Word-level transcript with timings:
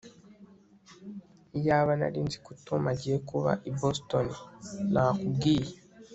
Iyaba 1.57 1.91
nari 1.99 2.19
nzi 2.25 2.37
ko 2.45 2.51
Tom 2.65 2.81
agiye 2.93 3.17
kuba 3.29 3.51
i 3.69 3.71
Boston 3.79 4.27
nakubwiye 4.93 5.73